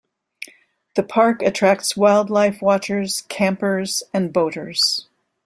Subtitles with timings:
[0.95, 5.05] The park attracts wildlife watchers, campers, and boaters.